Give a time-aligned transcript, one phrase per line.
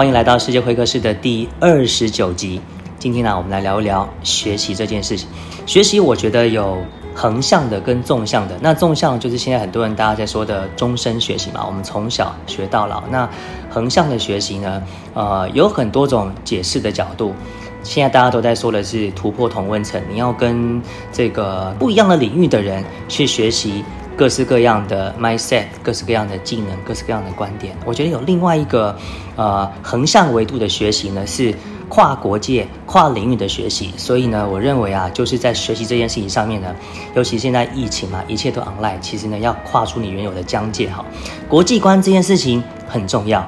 [0.00, 2.58] 欢迎来到世界会客室的第二十九集。
[2.98, 5.28] 今天呢，我们来聊一聊学习这件事情。
[5.66, 6.78] 学习，我觉得有
[7.14, 8.58] 横向的跟纵向的。
[8.62, 13.02] 那纵向就是现在很多人大家在说的终身学习嘛，我们从小学到老。
[13.10, 13.28] 那
[13.68, 14.82] 横向的学习呢，
[15.12, 17.34] 呃，有很多种解释的角度。
[17.82, 20.80] 现在大家都在说的是突破同温层，你要跟
[21.12, 23.84] 这个不一样的领域的人去学习。
[24.20, 27.74] 各式各样的 mindset，各式各样的技能，各式各样的观点。
[27.86, 28.94] 我觉得有另外一个，
[29.34, 31.54] 呃，横向维度的学习呢，是
[31.88, 33.94] 跨国界、跨领域的学习。
[33.96, 36.76] 所以呢，我认为啊，就是在学习这件事情上面呢，
[37.14, 41.02] 尤其现在疫情嘛，一切都 online，其实呢，要跨出你原有的疆界哈。
[41.48, 43.42] 国际观这件事情很重要。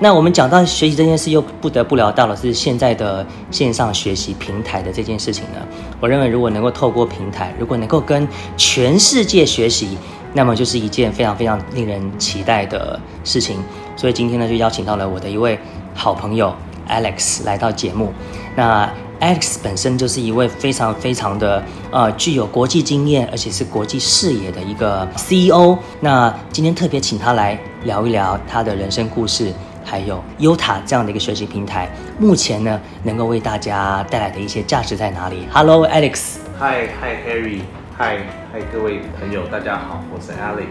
[0.00, 5.60] 那我们讲到学习这件事，又不得不聊到了是现在的线上学习平台的这件事情呢。
[6.00, 9.98] 我认为，如果能够透过平台，如果能够跟全世界学习。
[10.34, 13.56] 那么就是一件非常非常令人期待的事情，
[13.96, 15.58] 所以今天呢就邀请到了我的一位
[15.94, 16.52] 好朋友
[16.88, 18.12] Alex 来到节目。
[18.56, 21.62] 那 Alex 本身就是一位非常非常的
[21.92, 25.78] 呃具有国际经验，而且是国际视野的一个 CEO。
[26.00, 29.52] 那今天特别请他来聊一聊他的人生故事，
[29.84, 36.38] 还有优塔这样的一个学习平台，目前呢能够为大家带来的一些价值在哪里？Hello Alex。
[36.58, 37.60] Hi，Hi，Harry。
[37.96, 38.18] 嗨
[38.52, 40.66] 嗨，各位朋友，大家好，我是 Alex。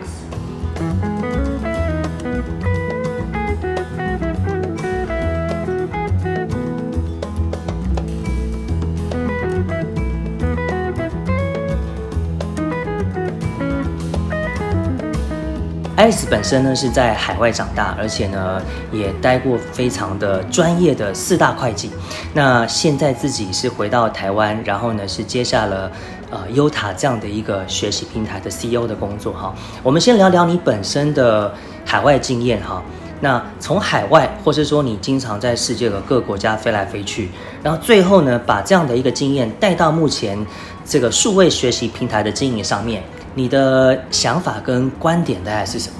[15.95, 21.89] Alex 本身呢是在海外长大，而且呢也待过非常的专业的四大会计。
[22.33, 25.89] 那现在自己是回到台湾，然后呢是接下了
[26.33, 29.53] 呃优塔这样的一个学习平台的 CEO 的工作哈。
[29.83, 31.53] 我们先聊聊你本身的
[31.85, 32.81] 海外经验哈。
[33.21, 37.29] 那从海外，或是说你经常在世界的各个国家飞来飞去，
[37.61, 40.37] 然后最后呢把这样的一个经验带到目前
[40.83, 43.01] 这个数位学习平台的经营上面。
[43.33, 45.95] 你的想法跟观点大概是什么？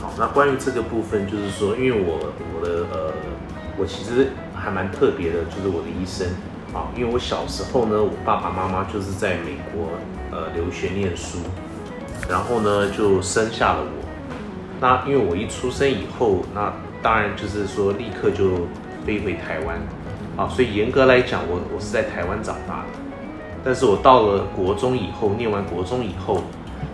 [0.00, 3.12] 好，那关于这个部分，就是说，因为我我的呃，
[3.78, 6.26] 我其实还蛮特别的，就是我的医生
[6.76, 9.88] 啊，因为我小时候呢，我爸爸妈妈就是在美国
[10.30, 11.38] 呃留学念书，
[12.28, 14.06] 然后呢就生下了我。
[14.78, 16.70] 那因为我一出生以后，那
[17.02, 18.66] 当然就是说立刻就
[19.06, 19.80] 飞回台湾
[20.36, 22.88] 啊，所以严格来讲，我我是在台湾长大的。
[23.64, 26.42] 但是我到了国中以后，念完国中以后。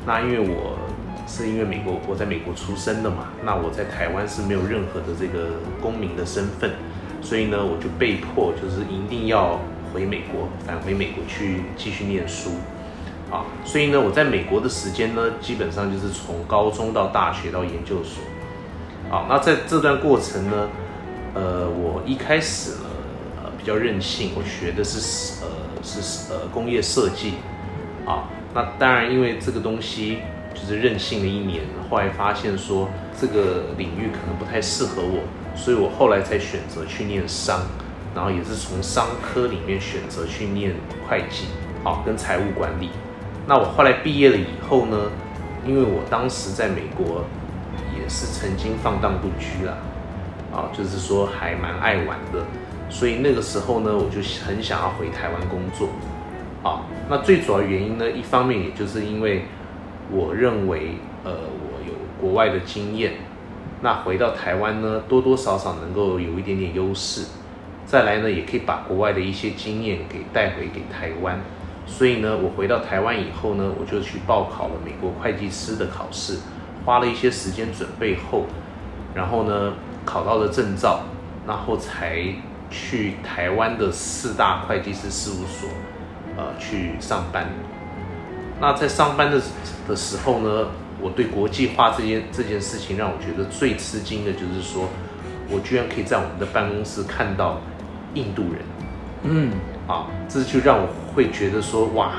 [0.06, 0.78] 那因为我
[1.26, 5.48] 是因为美国我在美国出生的嘛，那我在台湾是没有任何的这个
[5.80, 6.70] 公民的身份，
[7.20, 9.60] 所以呢我就被迫就是一定要
[9.92, 12.50] 回美国返回美国去继续念书。
[13.30, 18.22] 啊，所以呢我在美国的时间呢基本上就是从高中到大学到研究所。
[19.10, 20.68] 啊，那在这段过程呢，
[21.34, 22.90] 呃我一开始呢
[23.42, 25.48] 呃比较任性，我学的是呃
[25.82, 27.34] 是呃工业设计。
[28.06, 28.28] 啊。
[28.54, 30.18] 那当然，因为这个东西
[30.52, 32.86] 就是任性了一年，后来发现说
[33.18, 35.24] 这个领域可能不太适合我，
[35.56, 37.62] 所以我后来才选择去念商，
[38.14, 40.74] 然后也是从商科里面选择去念
[41.08, 41.46] 会计，
[41.82, 42.90] 好跟财务管理。
[43.46, 45.10] 那我后来毕业了以后呢，
[45.66, 47.24] 因为我当时在美国
[47.98, 49.76] 也是曾经放荡不拘啦，
[50.52, 52.44] 啊，就是说还蛮爱玩的，
[52.88, 55.88] 所以那个时候呢，我就很想要回台湾工作。
[56.62, 59.46] 啊，那最主要原因呢，一方面也就是因为
[60.12, 60.92] 我认为，
[61.24, 63.14] 呃，我有国外的经验，
[63.80, 67.22] 那回到台湾呢，多多少少能够有一点点优势，
[67.92, 71.38] 再来呢，也可以把国外的一些经验给带回给台湾，
[71.86, 76.38] 所以呢，我回到台湾以后呢，我就去报考了美国会计师的考试，
[76.86, 78.46] 花了一些时间准备后，
[79.14, 79.74] 然后呢，
[80.06, 81.00] 考到了证照，
[81.46, 82.24] 然后才
[82.70, 85.68] 去台湾的四大会计师事务所。
[86.34, 87.46] 呃，去上班。
[88.58, 89.38] 那在上班的
[89.86, 90.68] 的时候呢，
[90.98, 94.88] 我对国际化这件这件事情让我觉得最吃惊的就是说，
[95.50, 97.60] 我居然可以在我们的办公室看到
[98.14, 98.62] 印度人。
[99.24, 99.52] 嗯，
[99.86, 102.12] 啊，这就让我会觉得说，哇，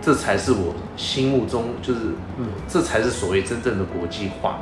[0.00, 2.00] 这才是我心目中就是，
[2.38, 4.58] 嗯，这才是所谓真正的国际化。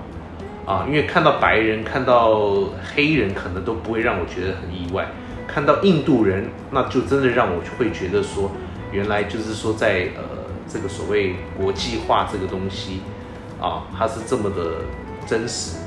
[0.67, 2.55] 啊，因为看到白人、看到
[2.95, 5.07] 黑人，可能都不会让我觉得很意外。
[5.47, 8.51] 看到印度人，那就真的让我会觉得说，
[8.93, 10.23] 原来就是说在呃
[10.69, 13.01] 这个所谓国际化这个东西
[13.59, 14.83] 啊，它是这么的
[15.27, 15.79] 真实。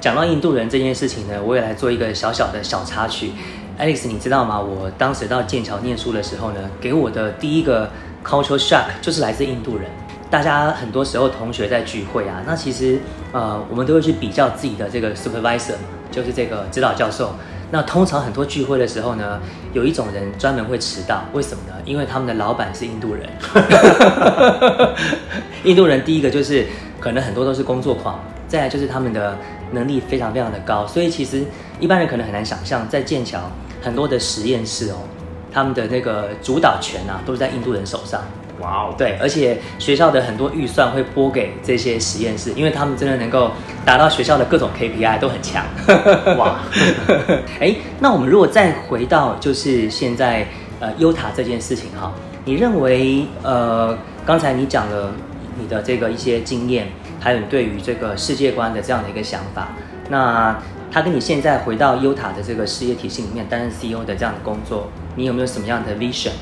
[0.00, 3.32] 讲到印度人这件事情呢，我也来做一个小小的小插曲。
[3.78, 4.60] Alex，你知道吗？
[4.60, 7.90] 我当时到剑桥念书的时候呢，给我的第一个
[8.24, 9.86] cultural shock 就是来自印度人。
[10.30, 12.98] 大家很多时候同学在聚会啊，那其实
[13.32, 15.74] 呃我们都会去比较自己的这个 supervisor，
[16.10, 17.32] 就是这个指导教授。
[17.70, 19.40] 那通常很多聚会的时候呢，
[19.72, 21.74] 有一种人专门会迟到，为什么呢？
[21.84, 23.28] 因为他们的老板是印度人。
[25.64, 26.66] 印度人第一个就是
[26.98, 28.18] 可能很多都是工作狂，
[28.48, 29.36] 再来就是他们的
[29.70, 31.44] 能力非常非常的高，所以其实
[31.78, 33.38] 一般人可能很难想象，在剑桥
[33.80, 34.96] 很多的实验室哦，
[35.52, 38.22] 他们的那个主导权啊，都是在印度人手上。
[38.60, 43.52] 哇哦，对，而且学校的很多预算会拨给这些实验室，因为他们真的能够
[43.84, 45.64] 达到学校的各种 KPI 都很强。
[46.36, 46.58] 哇，
[47.60, 50.44] 哎，那我们如果再回到就是现在
[50.80, 52.12] 呃优塔这件事情哈，
[52.44, 53.96] 你认为呃
[54.26, 55.12] 刚才你讲了
[55.56, 56.88] 你的这个一些经验，
[57.20, 59.68] 还有你对于这个世界观的这样的一个想法，
[60.08, 60.58] 那
[60.90, 66.32] 他跟你现在回到优塔的这个事业体系里面担任 CEO 的这样的工作，你有没有什么样的 vision？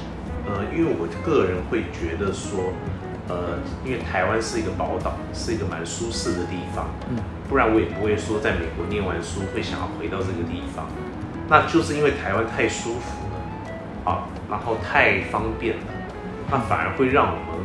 [0.47, 2.73] 呃，因为我个人会觉得说，
[3.29, 7.17] 呃，因为台湾是一个宝岛，是一个蛮舒适的地方，嗯，
[7.49, 10.87] 不然我也不会说在美国念完书会想要回到这个地方。
[11.49, 15.83] 那就是因为台湾太舒服了，啊，然后太方便了，
[16.51, 17.65] 那反而会让我们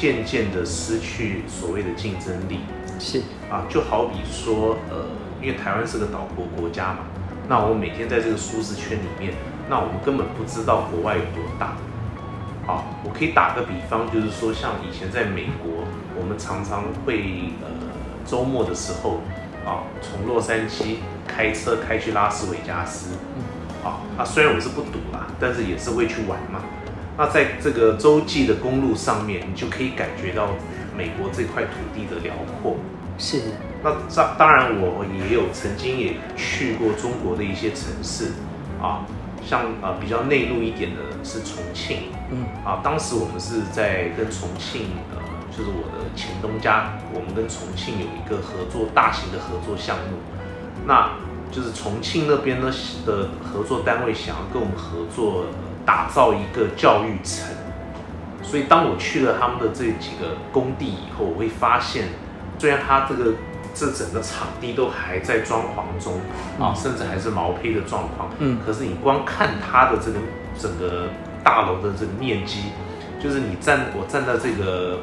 [0.00, 2.60] 渐渐的失去所谓的竞争力。
[2.98, 3.20] 是
[3.50, 5.04] 啊，就好比说，呃，
[5.42, 7.00] 因为台湾是个岛国国家嘛，
[7.46, 9.34] 那我们每天在这个舒适圈里面，
[9.68, 11.76] 那我们根本不知道国外有多大。
[12.66, 15.84] 啊，我可以打个比方，就是说，像以前在美国，
[16.18, 17.68] 我们常常会呃
[18.24, 19.20] 周末的时候
[19.66, 20.96] 啊，从洛杉矶
[21.26, 23.16] 开车开去拉斯维加斯，
[23.84, 26.62] 啊，那虽然我是不赌啦，但是也是会去玩嘛。
[27.20, 30.48] 那在这个洲际的公路上面，你就可以感觉到
[30.96, 32.32] 美国这块土地的辽
[32.62, 32.78] 阔。
[33.18, 33.42] 是。
[33.82, 38.32] 那当当然，我也有曾经也去过中国的一些城市，
[38.80, 39.04] 啊。
[39.42, 45.16] 像呃比较内陆一点的是重庆，嗯啊，当时我们是在跟重庆呃，
[45.50, 50.18] 就是我的前东家，我们跟重庆有一个合作大型的合作项目，
[50.86, 51.12] 那
[51.50, 52.70] 就是重庆那边呢
[53.06, 55.46] 的合作单位想要跟我们合作
[55.90, 57.48] 打造一个教育城，
[58.44, 62.04] 所以当我去了他们的这几个工地以后，我会发现，
[62.60, 63.32] 虽然他这个。
[63.72, 66.14] 这整个场地都还在装潢中
[66.58, 68.28] 啊，甚至还是毛坯的状况。
[68.40, 70.18] 嗯，可是你光看它的这个
[70.58, 71.08] 整个
[71.44, 72.64] 大楼的这个面积，
[73.22, 74.98] 就是你站我站在这个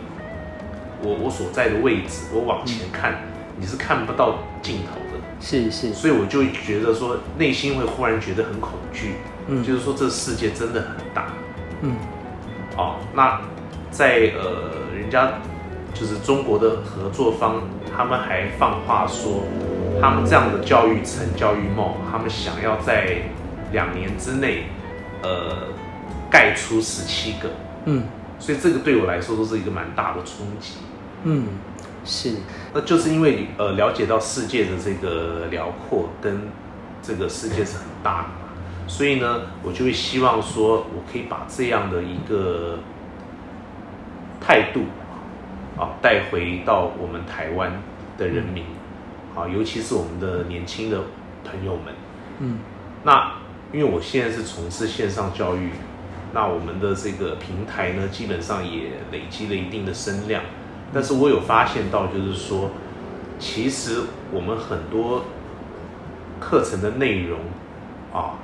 [1.01, 3.16] 我我所在的位置，我往前看，
[3.56, 5.24] 你是看不到尽头的。
[5.40, 9.16] 是是，所以我就觉得说，内心会忽然觉得很恐惧。
[9.48, 11.28] 嗯，就是说这世界真的很大。
[11.82, 11.96] 嗯，
[12.78, 13.42] 哦，那
[13.92, 15.34] 在呃人家
[15.94, 17.62] 就是中国的合作方。
[17.98, 19.42] 他们还放话说，
[20.00, 23.24] 他们这样的教育城、教育梦，他们想要在
[23.72, 24.66] 两年之内，
[25.24, 25.64] 呃，
[26.30, 27.50] 盖出十七个。
[27.86, 28.04] 嗯，
[28.38, 30.74] 所以这个对我来说都是一个蛮大的冲击。
[31.24, 31.48] 嗯，
[32.06, 32.36] 是。
[32.72, 36.40] 那就是因为呃了解到世界的这个辽阔跟
[37.02, 38.47] 这个世界是很大的嘛，
[38.88, 42.80] 所以呢，我就会希望说我可以把这样的一个
[44.42, 44.81] 态度。
[45.80, 47.71] 啊，带回到我们台湾
[48.18, 48.64] 的人民，
[49.35, 51.02] 啊，尤其是我们的年轻的
[51.44, 51.94] 朋友们，
[52.40, 52.57] 嗯，
[53.04, 53.33] 那
[53.71, 55.69] 因为我现在是从事线上教育，
[56.33, 60.42] 那我们的这个平台呢，基本上也累积了一定的声量，
[60.92, 62.71] 但是我有发现到，就是说，
[63.38, 65.26] 其实我们很多
[66.40, 67.40] 课程的内容，
[68.12, 68.40] 啊，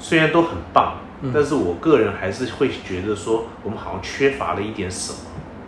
[0.00, 0.94] 虽然都很棒，
[1.32, 5.18] 但是我个人还是会觉得说，我们好像缺乏了一点什么。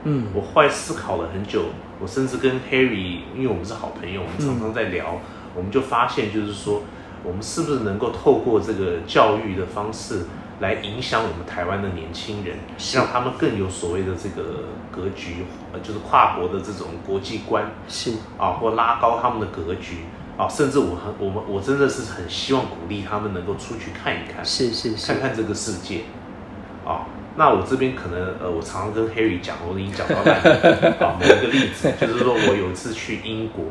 [0.05, 1.67] 嗯，我后来思考了很久，
[2.01, 5.21] 我甚至跟 Harry，因为我们是好朋友，我们常常在聊，
[5.55, 6.83] 我们就发现，就是说，
[7.23, 10.23] 我们是不是能够透过这个教育的方式
[10.61, 12.57] 来影响我们台湾的年轻人，
[12.95, 18.15] 让他们更有所谓的这个格局，呃，就是跨国的这种国际观，是。
[18.39, 19.99] 啊，或拉高他们的格局
[20.37, 26.03] 啊，甚至我很，我们我真的是很希望鼓励他们能够出去看一看，是是，看看这个世界，
[26.85, 27.07] 啊。
[27.35, 30.37] 那我这边可能呃，我常常跟 Harry 讲，我已经讲到烂
[31.01, 31.17] 啊。
[31.19, 33.65] 某一个例子就是说，我有一次去英国，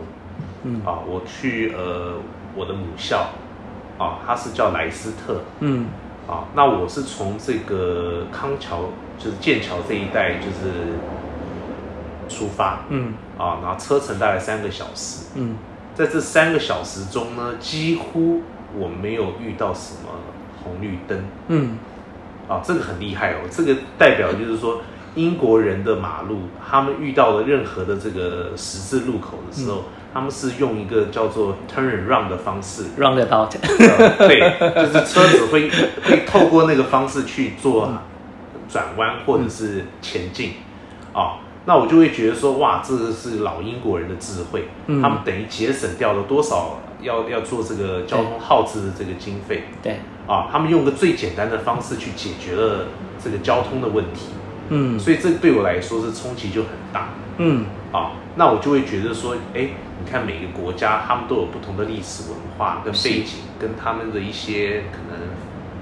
[0.63, 0.81] 嗯。
[0.83, 2.13] 啊，我去呃
[2.55, 3.29] 我的母校
[3.99, 5.87] 啊，它是叫莱斯特，嗯。
[6.27, 8.89] 啊，那我是从这个康桥
[9.19, 10.97] 就是剑桥这一带就是
[12.27, 13.13] 出发，嗯。
[13.37, 15.55] 啊，然后车程大概三个小时，嗯，
[15.95, 18.41] 在这三个小时中呢，几乎
[18.77, 20.09] 我没有遇到什么
[20.63, 21.77] 红绿灯，嗯。
[22.47, 23.37] 啊，这个很厉害哦！
[23.49, 24.81] 这个代表就是说，
[25.15, 33.51] 英国人的马路，他们遇到了任何的这个十字路口的时候，他们是用一个叫做 turn run 的方式，roundabout，
[34.27, 34.41] 对，
[34.75, 35.69] 就是车子会
[36.03, 37.93] 会透过那个方式去做
[38.67, 40.55] 转弯或者是前进。
[41.13, 45.01] 啊，那我就会觉得说，哇，这个是老英国人的智慧，嗯。
[45.01, 49.65] 他们等于节省掉了多少要要做这个交通耗资的这个经费。
[49.81, 52.87] 对，啊，他们用个最简单的方式去解决了
[53.23, 54.29] 这个交通的问题，
[54.69, 54.99] 嗯。
[54.99, 57.09] 所以这对我来说是冲击就很大。
[57.37, 57.65] 嗯。
[57.91, 58.13] 啊。
[58.35, 59.67] 那我就会觉得说，哎，
[59.99, 65.19] 你看每个国家他们都有不同的历史文化跟背景，跟他们的一些可能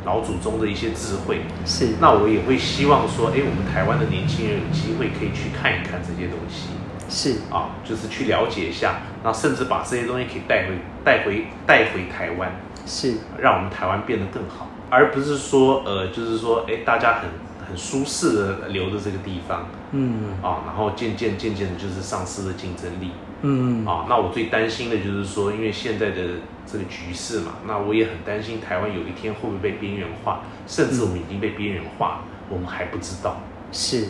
[0.06, 6.70] 老祖宗的一些智慧，是，那我也会希望说，哎，我们台湾的年轻人有机会可以去看一看这些东西。
[7.10, 12.52] 是，啊，就是去了解一下，然后甚至把这些东西可以带回带回带回台湾，
[12.86, 17.30] 是，让我们台湾变得更好，而不是说呃，就是说，哎，大家很
[17.68, 19.68] 很舒适的留着这个地方。
[19.92, 20.38] 嗯。
[20.42, 24.06] 啊，然后渐渐渐渐的就是丧失了竞争力嗯啊。
[24.10, 26.22] 那我最担心的就是说，因为现在的
[26.66, 33.42] 这个局势嘛，那我也很担心台湾有一天会不会被边缘化，甚至我们已经被边缘化，我们还不知道。
[33.72, 34.06] 是。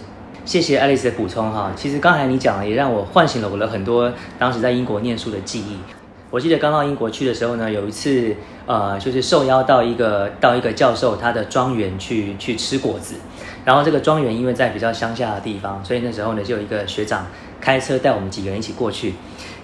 [0.46, 5.78] 谢谢爱丽丝的补充哈，其实刚才你讲了，也让我唤醒了我的很多当时在英国念书的记忆。
[6.32, 13.16] 我记得刚到英国去的时候呢，有一次，呃，就是受邀到一个到一个教授他的庄园去去吃果子，
[13.66, 17.28] 然后这个庄园因为在比较乡下的地方，所以那时候呢就有一个学长
[17.60, 19.14] 开车带我们几个人一起过去，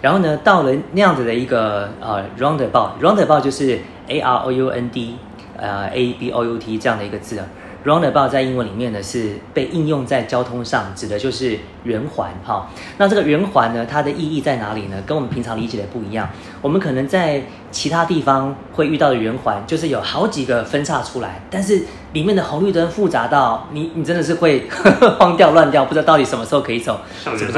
[0.01, 5.17] 然后呢到了那样子的一个呃 roundabout，roundabout 就是 A R O U N D
[5.57, 7.45] 呃 A B O U T 这样的一个字啊。
[7.85, 12.67] Roundabout 在英文里面呢是被应用在交通上，指的就是圆环哈。
[12.97, 14.97] 那这个圆环呢，它的意义在哪里呢？
[15.05, 16.27] 跟我们平常理解的不一样。
[16.61, 24.67] 我们可能在其他地方会遇到的圆环，就是有好几个分叉出来，但是里面的红绿灯复杂到你你真的是会
[25.19, 27.51] 慌掉乱掉，不知道到底什么时候可以走，像什么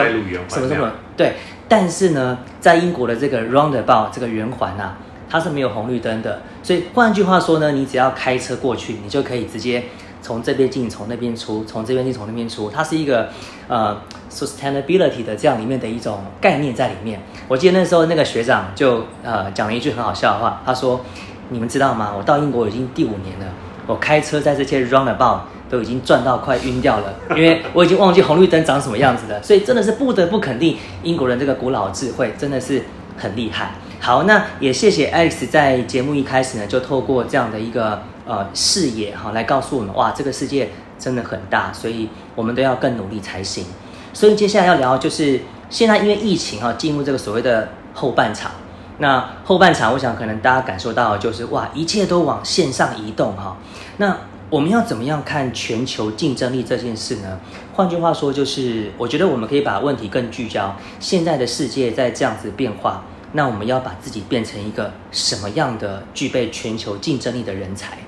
[0.49, 1.33] 什么时候对。
[1.69, 4.97] 但是呢，在英国的这个 roundabout 这个圆环啊，
[5.29, 9.83] 它是没有红绿灯的，所以换句话说呢，你只要开车过去，你就可以直接
[10.21, 12.69] 从这边进，从那边出，从这边进，从那边出。
[12.69, 13.29] 它是一个
[13.67, 13.97] 呃
[14.31, 17.21] sustainability 的这样里面的一种概念在里面。
[17.47, 21.01] 我记得那时候那个学长就呃讲了一句很好笑的话，他说
[21.49, 22.13] ：“你们知道吗？
[22.17, 23.45] 我到英国已经第五年了，
[23.85, 29.41] 我开车在这些 roundabout 都已经转到快晕掉了，因为我已经忘记红绿灯长什么样子了。
[29.41, 32.83] 所以真的是不得不肯定英国人这个古老智慧真的是
[33.17, 33.75] 很厉害。
[33.99, 40.69] 好，那也谢谢 Alex 在节目一开始呢，就透过这样的一个呃视野哈，来告诉我们哇，这个世界
[40.99, 43.65] 真的很大，所以我们都要更努力才行。
[44.13, 48.51] 所以接下来要聊就是现在因为疫情哈，进入这个所谓的后半场。
[48.99, 53.55] 那后半场，我想可能大家感受到就是哇，一切都往线上移动哈。
[53.97, 54.17] 那
[54.49, 57.39] 我们要怎么样看全球竞争力这件事呢？
[57.73, 60.75] 换句话说，就是我觉得我们可以把问题更聚焦。
[60.99, 63.03] 现在的世界在这样子变化，
[63.33, 67.99] 那我们要把自己变成一个什么样的具备全球竞争力的人才？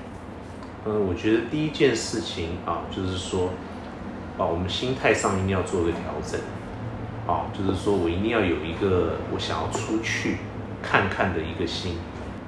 [0.86, 3.50] 嗯，我觉得第一件事情啊，就是说，
[4.38, 6.40] 啊，我们心态上一定要做个调整，
[7.26, 10.38] 啊，就是说我一定要有一个我想要出去
[10.82, 11.98] 看看的一个心，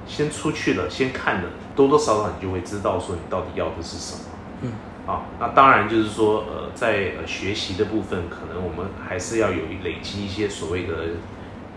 [0.07, 4.21] 先出去了，先看了，多多少少你就会知道说你到底要的是什么。
[4.63, 4.73] 嗯，
[5.07, 10.95] 啊，那当然就是说，呃，在呃学习的部分，可能我们还是要有累积一些所谓的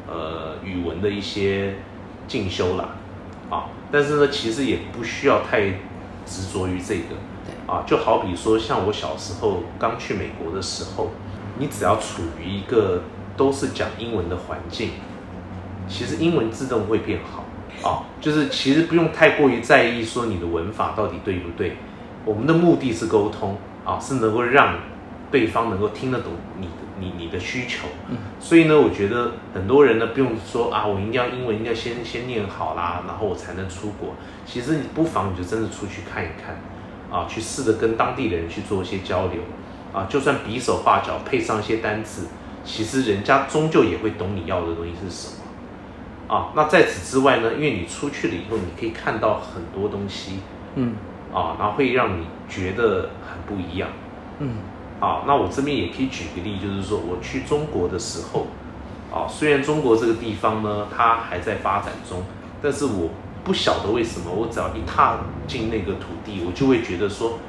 [0.07, 1.75] 呃语文的一些
[2.29, 2.95] 进修啦，
[3.49, 5.73] 啊，但是呢，其实也不需要太
[6.25, 7.15] 执着于这个，
[7.71, 11.11] 啊，就好比说像我小时候刚去美国的时候，
[11.57, 13.03] 你只要处于一个
[13.37, 14.91] 都是讲英文的环境，
[15.87, 21.77] 其实英文自动会变好，啊，就是其实不用太过于在意说你的文法到底对不对。
[22.25, 24.79] 我们的目的是沟通啊，是能够让
[25.29, 27.87] 对方能够听得懂你的你你的需求。
[28.09, 34.15] 嗯，所以呢，我觉得很多人呢不用说啊，我一定要英文应该先先念好啦，然后我才能出国。
[34.45, 36.59] 其实你不妨你就真的出去看一看，
[37.11, 39.41] 啊，去试着跟当地的人去做一些交流，
[39.93, 42.27] 啊，就算比手画脚配上一些单词，
[42.63, 46.35] 其实人家终究也会懂你要的东西是什么。
[46.35, 50.39] 啊，那在此之外呢，因为你出去了以后，你可以看到很多东西。
[50.75, 50.95] 嗯
[51.33, 53.89] 啊，然后会让你觉得很不一样
[54.39, 54.55] 嗯
[54.99, 55.23] 啊。
[55.27, 58.47] 那我这边也可以举个例，就是说我去中国的时候，
[59.11, 62.23] 啊，虽然中国这个地方呢，它还在发展中，
[62.61, 63.09] 但是我
[63.43, 67.39] 不晓得为什么，我只要一踏进那个土地，我就会觉得说，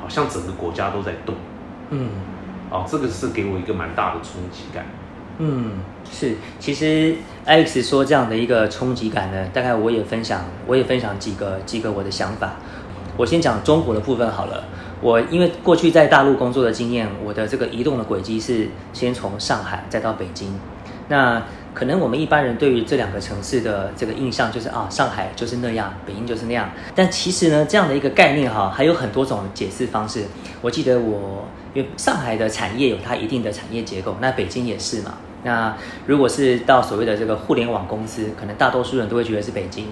[0.00, 1.34] 好像整个国家都在动
[1.90, 2.08] 嗯。
[2.68, 4.84] 啊，这个是给我一个蛮大的冲击感。
[5.38, 5.74] 嗯，
[6.10, 7.14] 是，其实
[7.46, 12.54] Alex 说这样的一个冲击感呢，大概我也分享，我也分享几个几个我的想法。
[13.16, 14.64] 我先讲中国的部分好了。
[15.00, 20.58] 我因为过去在大陆工作的经验，我的这个移动的轨迹是先从上海再到北京。
[21.08, 26.70] 那可能我们一般人对于这两个城市的这个印象就是啊，上海就是那样，北京就是那样。
[26.94, 30.24] 但其实呢，这样的一个概念哈，还有很多种解释方式。
[30.62, 35.14] 我记得我因为上海的产业有它一定的产业结构，那北京也是嘛。
[35.44, 35.76] 那
[36.06, 39.86] 如果是到所谓的这个互联网公司，可能大多数人都会觉得是北京。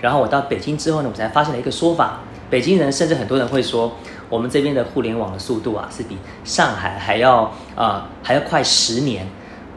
[0.00, 3.96] 然后我到北京之后呢，我才发现了一个说法，北京人甚至很多人会说，
[4.28, 9.26] 我们这边的互联网的速度啊，是比上海还要啊还要快十年。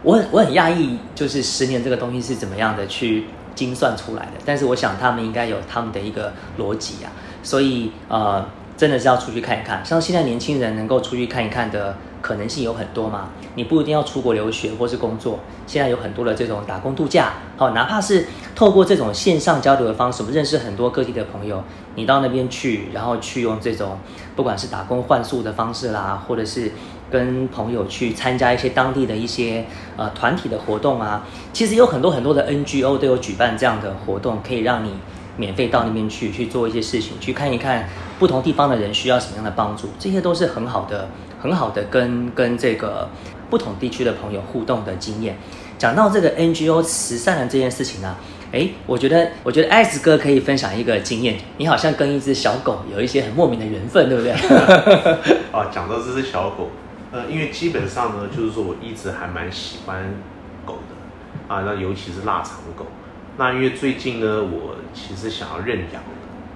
[0.02, 3.26] 我很我很讶异，就是十年这个东西是怎么样的去
[3.56, 4.32] 精算出来的。
[4.46, 7.12] 但是我想他们应该有他们的一个逻辑啊，
[7.42, 8.46] 所以呃。
[8.76, 13.28] 真的是要出去看一看，像现在年轻人能够出去看一看的可能性有很多嘛？
[13.56, 15.38] 你不一定要出国留学或是工作，
[15.68, 18.26] 现在有很多的这种打工度假，好，哪怕是
[18.56, 21.62] 透过这种线上交流的方式，我们认识很多各地的朋友，
[21.96, 24.00] 你到那边去，然后去用这种
[24.38, 26.72] 不管是打工换宿的方式啦，或者是
[27.12, 29.66] 跟朋友去参加一些当地的一些
[29.98, 34.94] 呃团体的活动啊，其实有很多很多的 NGO 都有举办这样的活动，可以让你。
[35.36, 37.90] 免费到那边去去做一些事情，去看一看
[38.20, 41.08] 不同地方的人需要什么样的帮助，这些都是很好的、
[41.44, 43.10] 很好的跟跟这个
[43.50, 45.38] 不同地区的朋友互动的经验。
[45.78, 48.16] 讲到这个 NGO 慈善的这件事情呢，
[48.54, 54.32] 哎，我觉得我觉得 X 哥可以分享一个经验，你好像跟一只小狗有一些很莫名的缘分，对不对？
[55.52, 56.72] 啊，讲到这只小狗，
[57.12, 60.16] 呃，因为基本上呢，就是说我一直还蛮喜欢
[60.66, 62.86] 狗的啊，那尤其是腊肠狗。
[63.36, 66.02] 那因为最近呢，我其实想要认养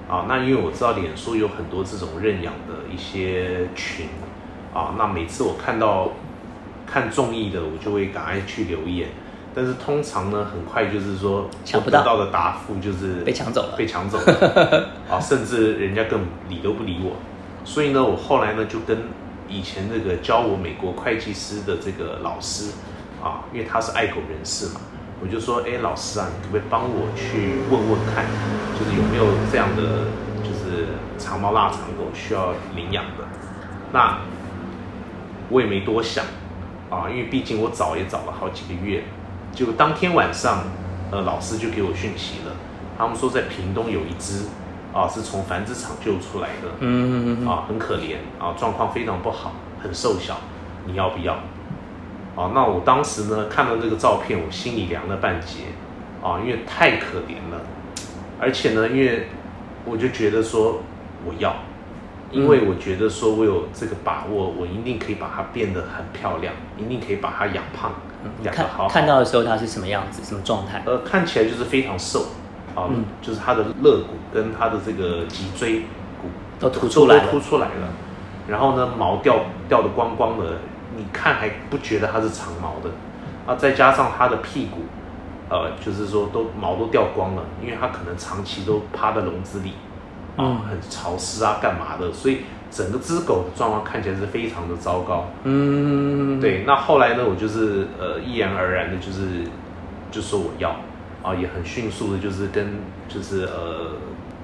[0.08, 0.25] 啊。
[0.29, 4.06] 那因为我知道脸书有很多这种认养的一些群
[4.74, 4.95] 啊。
[4.97, 6.09] 那每次我看到
[6.86, 9.09] 看中意的，我就会赶快去留言。
[9.55, 17.15] 但是通常呢，很快就是说抢不到的答复就是被抢走了，被抢走了 啊，甚至人家更理都不理我。
[17.65, 18.97] 所以呢，我后来呢就跟
[19.50, 22.71] 以前那个教我美国会计师的这个老师
[23.24, 24.81] 啊，因为他是爱狗人士嘛。
[25.19, 28.23] 我就说，哎，老师啊，你可不可以帮我去问问看，
[28.77, 30.06] 就是有没有这样的，
[30.43, 30.86] 就是
[31.17, 33.25] 长毛腊肠狗需要领养的？
[33.91, 34.19] 那
[35.49, 36.25] 我也没多想
[36.89, 39.03] 啊，因为毕竟我找也找了好几个月。
[39.51, 40.63] 结果当天晚上，
[41.12, 42.55] 呃，老师就给我讯息了，
[42.97, 44.45] 他们说在屏东有一只
[44.93, 50.38] 啊，是从繁殖场救出来的，嗯，啊，很可怜啊，状况非常不好，很瘦小，
[50.86, 51.33] 你要不要？
[52.36, 55.63] 啊，那我当时呢看到这个照片，我心里凉了半截，
[56.21, 57.62] 啊，因为太可怜了，
[58.39, 59.27] 而且呢，因为
[59.86, 60.81] 我就觉得说
[61.25, 61.55] 我要，
[62.31, 67.91] 因为我觉得说我有这个把握，我一定可以把它变得很漂亮，一定可以把它养胖，
[68.43, 68.87] 养得好。
[68.87, 70.83] 看到的时候它是什么样子，什么状态？
[70.85, 72.25] 呃，看起来就是非常瘦，
[72.75, 72.89] 啊，
[73.21, 75.81] 就是它的肋骨跟它的这个脊椎
[76.21, 77.87] 骨都凸出来了，凸出来了，
[78.47, 80.57] 然后呢，毛掉掉的光光的。
[80.95, 82.89] 你看还不觉得它是长毛的，
[83.45, 84.79] 啊，再加上它的屁股，
[85.47, 89.73] 呃，就是说都毛都掉光了，因为它可能长期都趴在笼子里，
[90.38, 92.13] 啊，很潮湿啊，干嘛的？
[92.13, 95.26] 所以整个只狗的状况看起来是非常的糟糕。
[95.43, 96.63] 嗯，对。
[96.65, 99.43] 那后来呢，我就是呃，毅然而然的，就是
[100.10, 100.69] 就说我要，
[101.21, 103.91] 啊，也很迅速的，就是跟就是呃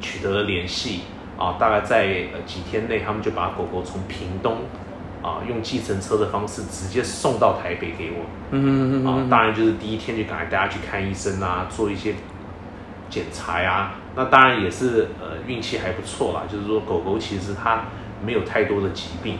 [0.01, 1.03] 取得了联系，
[1.37, 4.57] 啊，大概在呃几天内，他们就把狗狗从屏东。
[5.23, 8.25] 啊，用计程车的方式直接送到台北给我。
[8.51, 9.07] 嗯嗯嗯。
[9.07, 12.15] 啊，当然就是第一天就赶快带他去看医生啊，做一些
[13.09, 13.93] 检查呀。
[14.15, 17.85] 那当然也是呃运气还不错啦，就是说狗狗其实它
[18.23, 19.37] 没有太多的疾病。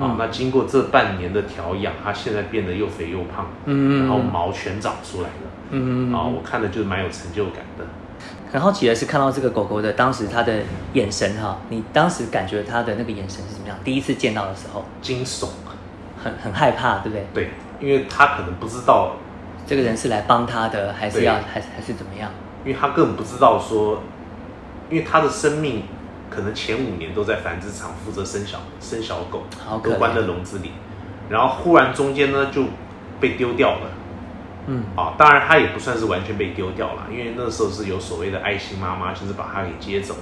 [0.00, 3.50] 啊，那经过这半年的调养，它现在变得又肥又胖。
[3.64, 4.06] 嗯嗯。
[4.06, 5.50] 然后毛全长出来了。
[5.70, 6.14] 嗯嗯。
[6.14, 7.84] 啊，我看的就是蛮有成就感的。
[8.52, 10.54] 很好奇的是，看到这个狗狗的当时它的
[10.94, 13.76] 眼神哈，你当时感觉它的那个眼神是怎么样？
[13.84, 15.48] 第一次见到的时候，惊悚，
[16.22, 17.26] 很很害怕，对不对？
[17.34, 19.16] 对，因为它可能不知道
[19.66, 22.30] 这个人是来帮他的，还是要还是还是怎么样？
[22.64, 24.02] 因为他根本不知道说，
[24.90, 25.84] 因为他的生命
[26.30, 29.44] 可能前五年都在繁殖场负责生小生小狗，
[29.82, 30.72] 都关在笼子里，
[31.30, 32.64] 然后忽然中间呢就
[33.20, 33.90] 被丢掉了。
[34.66, 34.84] 嗯。
[34.96, 40.20] 啊，当然他也不算是完全被丢掉了，因为那时候是有所谓的爱心妈妈，就是把他给接走了。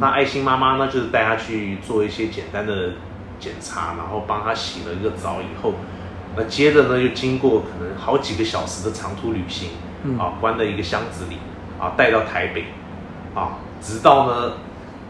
[0.00, 2.94] 那爱心妈妈呢，就是带他去做一些简单的
[3.38, 5.74] 检查，然后帮他洗了一个澡以后，
[6.36, 9.70] 那接着呢又经过可能好几个小时的长途旅行，
[10.18, 11.38] 啊，关在一个箱子里，
[11.80, 12.66] 啊，带到台北，
[13.34, 14.52] 啊，直到呢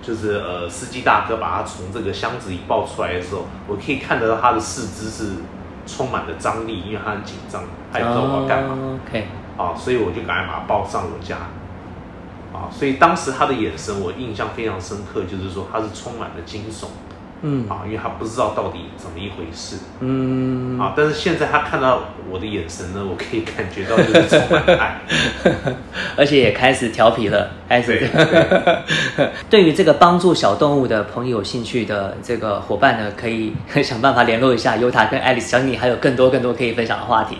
[0.03, 5.33] 就是呃司机大哥把他从这个箱子里抱出来的时候，我可以看得到他的四肢是。
[5.89, 8.99] 充满了张力，因为他很紧张，他也不知道我要干嘛。
[9.07, 11.37] OK，啊，所以我就赶快把他抱上我家。
[12.53, 16.87] 啊，所以当时他的眼神我印象非常深刻，就是说他是充满了惊悚，
[17.43, 20.95] 嗯啊，因为他不知道到底怎么一回事嗯，啊。
[20.97, 25.01] 但是现在他看到我的眼神呢，我可以感觉到就是充满爱。
[26.17, 28.09] 而且也开始调皮了，开始
[29.19, 29.31] 对。
[29.51, 37.37] 对于这个帮助小动物的朋友有兴趣的这个伙伴呢，可以 想办法联络一下尤塔跟爱丽丝，相信你还有更多更多可以分享的话题。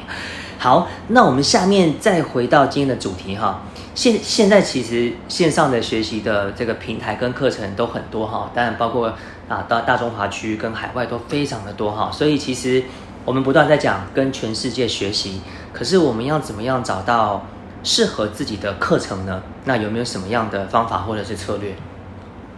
[0.59, 3.63] 好，那我们下面再回到今天的主题哈。
[3.95, 9.13] 现现在其实线上的学习的这个平台跟课程都很多哈，当然包括
[9.49, 12.83] 啊到大中华区跟海外都非常的多哈，所以其实
[13.25, 15.41] 我们不断在讲跟全世界学习，
[15.73, 17.47] 可是我们要怎么样找到
[17.83, 19.43] 适合自己的课程呢？
[19.65, 21.75] 那有没有什么样的方法或者是策略？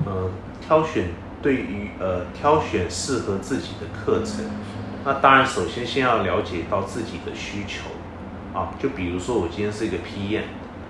[0.07, 0.31] 呃，
[0.67, 1.09] 挑选
[1.43, 4.45] 对于呃挑选适合自己的课程，
[5.05, 7.91] 那当然首先先要了解到自己的需求
[8.59, 10.43] 啊，就比如说我今天是一个 PM。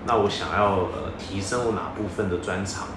[0.07, 2.87] 那我想要呃提升我哪部分的专长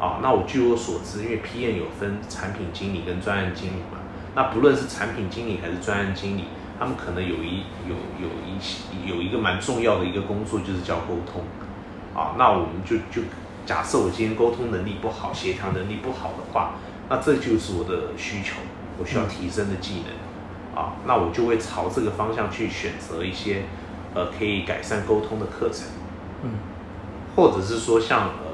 [0.00, 0.18] 啊？
[0.22, 3.98] 那我据我所知，因为 PM 有分产品经理跟专案经理嘛。
[4.34, 6.44] 那不论是产品经理还是专案经理，
[6.78, 11.42] 他们可能有一有有一有一个蛮重要的一个工作，就是叫沟通
[12.14, 12.34] 啊。
[12.38, 13.26] 那我们就就
[13.66, 16.74] 假设我今天沟通能力不好，协调能力不好的话，
[17.08, 18.56] 那这就是我的需求，
[18.98, 20.94] 我需要提升的技能啊。
[21.06, 23.64] 那我就会朝这个方向去选择一些
[24.14, 25.88] 呃可以改善沟通的课程。
[26.42, 26.52] 嗯，
[27.36, 28.49] 或者是说像呃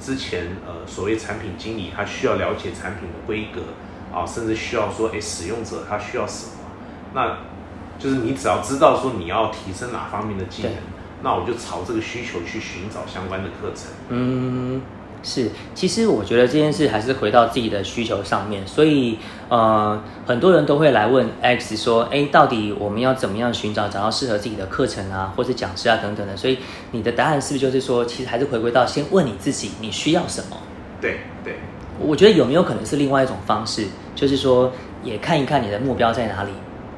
[0.00, 3.60] 之前呃所谓产品经理，他需要了解产品的规格
[4.16, 6.52] 啊，甚至需要说，哎，使用者他需要什么？
[7.14, 7.38] 那
[7.98, 10.72] 就是你只要知道说你要提升哪方面的技能，
[11.22, 13.92] 那我就朝这个需求去寻找相关的课程。
[14.08, 14.80] 嗯。
[15.22, 19.18] 是，其实我觉得这件事还是回到自己的需求上面，所以
[19.50, 26.34] 呃，很多人都会来问 X 说，哎，到底我们要怎么样寻找找到适合自己的课程啊，或者讲师啊等等的。
[26.36, 26.58] 所以
[26.92, 30.56] 你的答案是不是就是说，其实还是回归到先问你自己，你需要什么？
[31.02, 31.56] 对对，
[31.98, 34.72] 我觉得有没有可能是另外一种方式，就是说
[35.04, 36.50] 也看一看你的目标在哪里，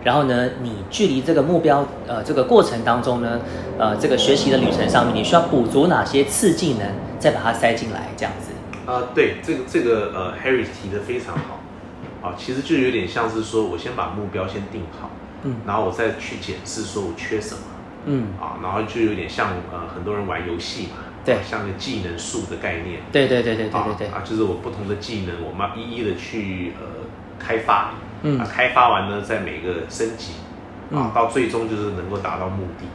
[0.05, 3.41] 然后呢，你距离这个目标呃这个过程当中呢，
[3.79, 6.87] 呃这个学习的旅程上面，你需要补足哪些次技能？
[7.23, 8.51] 再把它塞进来，这样子。
[8.85, 11.61] 呃，对，这个这个呃，Harry 提的非常好。
[12.21, 15.11] 啊，其实就有点像是说，我先把目标先定好，
[15.43, 17.61] 嗯，然后我再去检视说我缺什么，
[18.07, 27.07] 嗯，啊，然后就有点像呃，很多人玩游戏嘛，对，像个技能树的概念，对对对对对对对，啊，就是我不同的技能，我们要一一的去呃
[27.39, 30.35] 开发，嗯，啊，开发完呢，在每个升级，
[30.93, 32.87] 啊，到最终就是能够达到目的。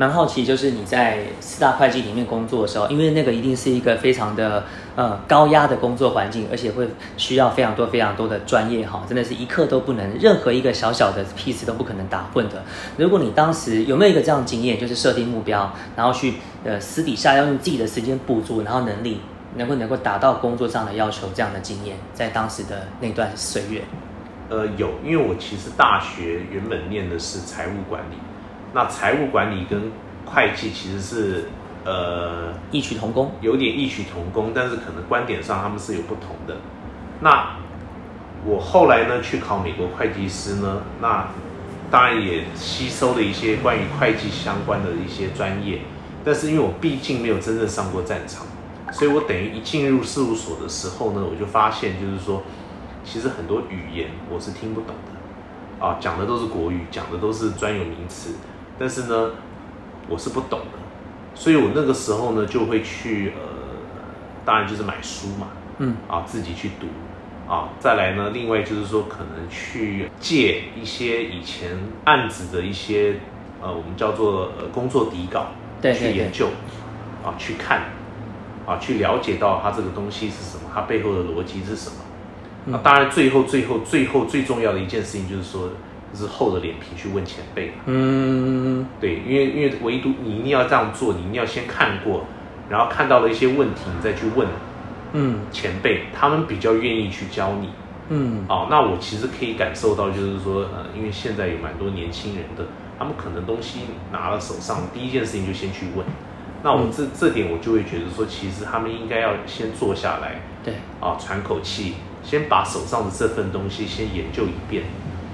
[0.00, 4.64] 蛮好奇，就是你在四大会计里面工作的时候，因为那个一定是一个非常的
[4.96, 12.64] 呃高压的工作环境，而且会需要非常多非常多的专业哈，真的是一刻都不能，任何一个小小的 piece 都不可能打混的。
[12.96, 19.20] 如果你当时有没有一个这样经验，就是设定目标，然后去呃私底下要用自己的时间补足，然后能力
[19.56, 23.82] 能够能够达到工作上的要求，这样的经验，在当时的那段岁月，
[24.48, 28.16] 呃有，因为我其实大学原本念的是财务管理。
[28.72, 29.90] 那财务管理跟
[30.24, 31.48] 会计其实是
[31.84, 36.56] 呃异曲同工，有点异曲同工，但是可能观点上他们是有不同的。
[37.20, 37.56] 那
[38.46, 41.26] 我后来呢去考美国会计师呢，那
[41.90, 45.80] 当然也吸收了一些关于会计相关的一些专业，
[46.24, 48.46] 但是因为我毕竟没有真正上过战场，
[48.92, 52.42] 所以我等于一进入事务所的时候呢，我就发现就是说，
[53.04, 58.34] 其实很多语言我是听不懂的，啊，讲的都是国语，讲的都是专有名词。
[58.80, 59.32] 但是呢，
[60.08, 60.78] 我是不懂的，
[61.34, 63.42] 所以我那个时候呢就会去呃，
[64.42, 66.86] 当然就是买书嘛，嗯，啊自己去读，
[67.46, 73.16] 啊再来呢，另外就是说可能去借一些以前案子的一些
[73.60, 75.48] 呃我们叫做呃工作底稿，
[75.82, 76.46] 对，去研究，
[77.22, 77.82] 啊去看，
[78.66, 81.96] 啊去了解到它这个东西是什么，它背后的逻辑是什么，
[82.64, 85.68] 那当然最后最后最后最重要的一件事情就是说。
[86.12, 92.24] 就是厚着脸皮去问前辈，嗯，对，因为因为唯独你一定要这样做，你一定要先看过，
[92.68, 94.48] 然后看到了一些问题，你再去问，
[95.12, 97.68] 嗯，前辈他们比较愿意去教你，
[98.08, 102.64] 嗯，哦，那我其实可以感受到，就是说，呃，因为现在有蛮多年轻人的，
[102.98, 106.04] 他们可能东西拿了手上，第一件事情就先去问，
[106.64, 111.94] 那我这这点我就会觉得说，其实他们应该要先坐下来，对，啊，喘口气，
[112.24, 114.82] 先把手上的这份东西先研究一遍。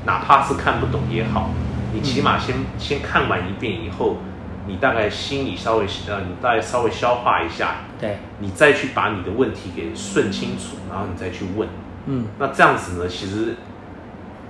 [0.06, 1.50] 哪怕是看不懂也好，
[1.92, 4.16] 你起码先先看完一遍以后，
[4.66, 11.68] 你大概心里稍微呃，你大概稍微消化一下，对，你再去把你的问题给顺清楚，然后你再去问，
[12.06, 13.56] 嗯，那这样子呢，其实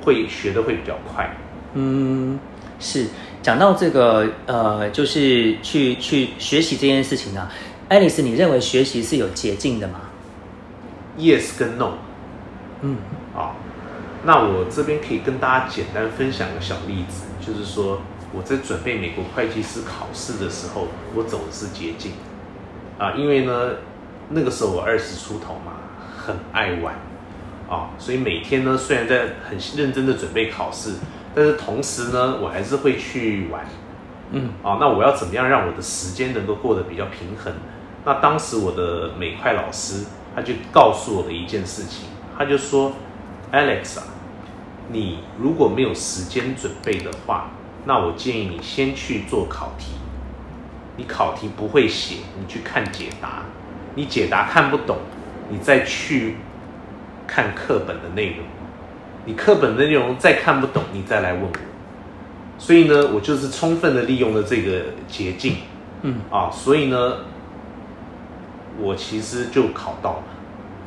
[0.05, 1.35] 会学的会比较快。
[1.75, 2.38] 嗯，
[2.79, 3.07] 是
[3.42, 7.49] 讲到这个呃，就是去去学习这件事情呢，
[7.88, 10.01] 爱丽丝，你认为学习是有捷径的吗
[11.19, 11.92] ？Yes 跟 No。
[12.83, 13.15] 嗯，啊，
[14.27, 18.01] 那我这边可以跟大家简单分享个小例子，就是说
[18.35, 22.12] 我在准备美国会计师考试的时候，我走的是捷径，
[22.99, 23.77] 啊，因为呢
[24.31, 25.75] 那个时候我二十出头嘛，
[26.19, 26.97] 很爱玩，
[27.71, 30.95] 啊，所以每天呢虽然在很认真的准备考试，
[31.33, 33.65] 但是同时呢我还是会去玩。
[34.33, 37.53] 嗯，啊，那我要怎么样让我的时间能够过得比较平衡？
[38.05, 42.93] 那当时我的美快老师他就告诉我的一件事情，他就说
[43.53, 44.05] ，Alex 啊，
[44.90, 47.51] 你如果没有时间准备的话，
[47.85, 49.92] 那我建议你先去做考题。
[50.96, 53.42] 你考题不会写，你去看解答。
[53.94, 54.99] 你解答看不懂，
[55.51, 56.37] 你再去
[57.27, 58.38] 看课本的内容。
[59.25, 61.51] 你课本的内容再看不懂，你再来问我。
[62.59, 65.57] 所以呢，我就是充分的利用了这个捷径，
[66.03, 67.18] 嗯啊，所以呢，
[68.79, 70.22] 我其实就考到了，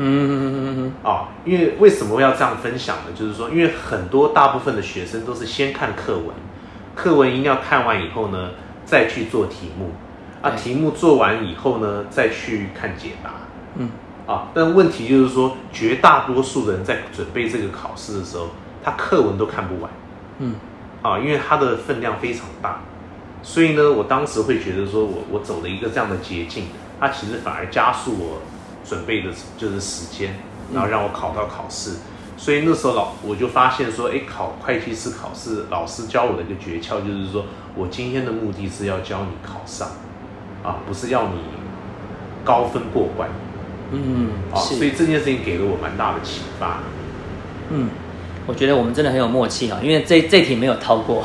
[0.01, 3.11] 嗯啊，因为为什么要这样分享呢？
[3.13, 6.27] 就是说，因为很多大部分的学生都是先看课文，
[6.95, 8.51] 课文一定要看完以后呢，
[8.85, 9.91] 再去做题目，
[10.41, 13.31] 啊，题目做完以后呢，再去看解答，
[13.75, 13.89] 嗯。
[14.25, 18.49] 啊，但问题就是说，绝大多数的人在准备这个考试的时候，
[18.83, 19.89] 他课文都看不完，
[20.37, 20.55] 嗯。
[21.01, 22.81] 啊，因为它的分量非常大，
[23.41, 26.65] 所以呢，我当时会觉得说，我我走了一个这样的捷径，
[26.99, 28.41] 它其实反而加速我
[28.89, 30.33] 准备的就是时间，
[30.73, 31.91] 然后让我考到考试。
[32.35, 39.87] 所以那时候老我就发现说，哎，考会计师考试，老师教我的一个诀窍就是说，我今天的目的是要教你考上，
[40.63, 41.41] 啊，不是要你
[42.43, 43.29] 高分过关。
[43.91, 46.79] 嗯，啊，所以这件事情给了我蛮大的启发。
[47.69, 47.89] 嗯。
[48.49, 51.23] 我觉得我们真的很有默契哈，因为这这题没有掏过。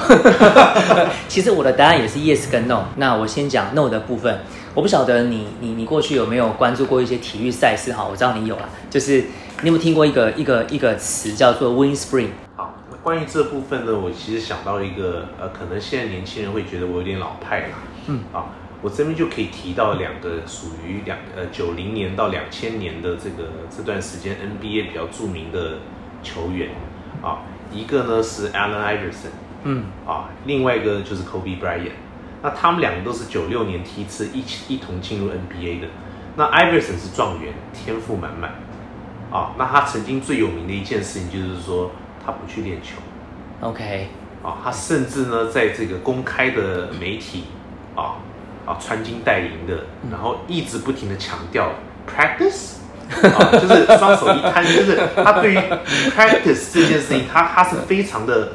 [1.27, 2.85] 其实我的答案也是 yes 跟 no。
[2.97, 4.41] 那我先讲 no 的部分。
[4.75, 8.07] 我不晓得你你你过去有没有关注过一些体育赛事哈？
[8.11, 9.25] 我知道你有啦，就是
[9.63, 12.29] 你有没有听过一个一个一个词叫做 wind spring？
[12.57, 17.79] 好，关于这部分呢，我其实想到一个呃，可能现在年轻人会觉得我有点老派啦。
[18.09, 25.79] 嗯，啊，我这边就可以提到两个属于两呃九零年到两千年的这个这段时间 NBA 比较著名的
[26.23, 26.69] 球员。
[27.25, 27.39] 啊，
[27.73, 29.33] 一个呢是 Allen Iverson，
[29.63, 31.93] 嗯，啊，另外一个就是 Kobe Bryant，
[32.43, 35.89] 那他们两个都是九六年梯次一起一同进入 NBA 的。
[36.37, 38.51] 那 Iverson 是状元，天赋满满，
[39.33, 41.93] 啊，那他曾经最有名的一件事情就是说
[42.25, 42.97] 他不去练球
[43.61, 44.09] ，OK，
[44.43, 47.45] 啊，他甚至呢在这个公开的媒体，
[47.95, 48.17] 啊
[48.67, 51.71] 啊穿金戴银的，然后一直不停的强调
[52.07, 52.84] practice。
[53.11, 55.59] 啊，就是双手一摊，就是他对于
[56.17, 58.53] practice 这件事情，他他是非常的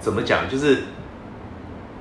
[0.00, 0.84] 怎么讲，就是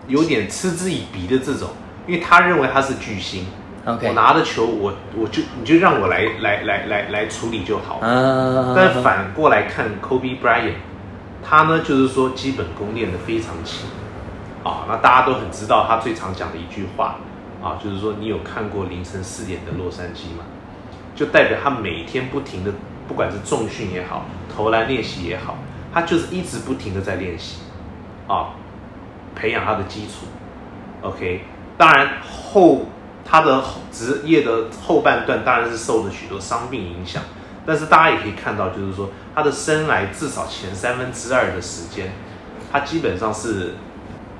[0.07, 1.69] 有点嗤之以鼻的这种，
[2.07, 3.45] 因为他认为他是巨星。
[3.85, 7.99] OK，我拿的球，我我就你就让我来来来来来处理就好。
[8.01, 8.73] 嗯。
[8.75, 10.75] 但反过来看 Kobe Bryant，
[11.43, 13.87] 他呢就是说基本功练得非常勤。
[14.63, 17.15] 啊，那大家都很知道他最常讲的一句话
[17.63, 20.45] 啊，就是说你有看过凌晨四点的洛杉矶吗？
[21.21, 22.73] 就代表他每天不停的，
[23.07, 25.55] 不管是重训也好，投篮练习也好，
[25.93, 27.59] 他就是一直不停的在练习，
[28.27, 28.55] 啊，
[29.35, 30.25] 培养他的基础。
[31.03, 31.43] OK，
[31.77, 32.87] 当然后
[33.23, 37.21] 他的职业的后半段当然是受了许多伤病影响，
[37.67, 42.11] 但是大家也可以看到，就是说他的生涯至少前三分之二的时间，
[42.71, 43.75] 他基本上是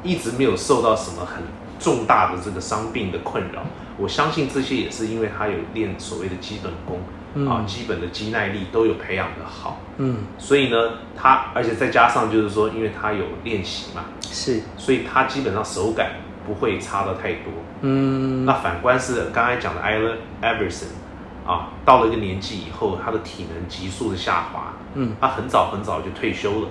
[0.02, 1.44] 一直没有受到什么很
[1.80, 3.62] 重大的这个伤病的困扰。
[4.02, 7.00] 我相信这些也是因为他有练所谓的基本功
[7.48, 10.78] 啊，基本的肌耐力都有培养的好，嗯，所以呢，
[11.16, 16.14] 他而且再加上就是说，因为他有练习嘛，是，所以他基本上手感
[16.46, 20.88] 不会差的太多，嗯，那反观是刚才讲的 Allen Iverson
[21.46, 26.68] 啊，到了一个年纪以后，他的体能急速的下滑，嗯，他很早很早就退休了，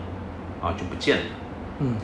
[0.61, 1.25] 啊，就不见了，
[1.79, 1.95] 嗯。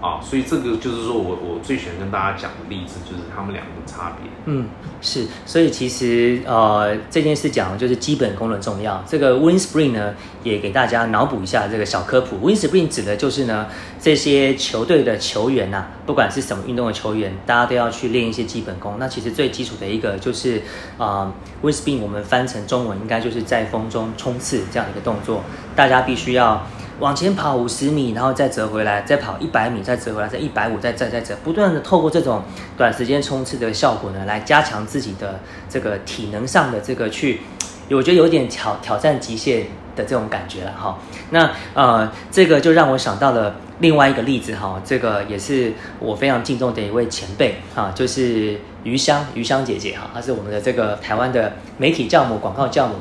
[0.00, 4.30] 啊，所以这个就是说我我最喜欢跟大家讲的例子，就是他们两个的差别。
[4.44, 4.68] 嗯，
[5.00, 9.02] 是，所以其实呃这件事讲的就是基本功的重要。
[9.08, 12.36] 这个 Win Spring 呢，也给大家脑补一下这个小科普。
[12.38, 13.66] Win Spring 指的就是呢
[14.00, 18.94] 这些球队的球员呐，不管是什么运动的球员，大家都要去练一些基本功。
[19.00, 20.62] 那其实最基础的一个就是
[20.96, 25.42] 啊，Win Spring 我们翻成中文应该就是在风中冲刺这样的一个动作，
[25.74, 26.64] 大家必须要。
[27.00, 32.42] 往前跑五十米，然后再折回来，再跑一百米，再折回来，再一百五，再再再折，不断的透过这种
[32.76, 37.42] 短时间冲刺的效果呢，来加强自己的这个体能上的这个去，
[37.90, 40.98] 我觉得有点挑挑战极限的这种感觉了哈。
[41.30, 52.96] 那呃，这个就让我想到了另外一个例子哈，这个也是我非常敬重的一位前辈哈，就是余香余香姐姐哈，她是我们的这个台湾的媒体教母、广告教母。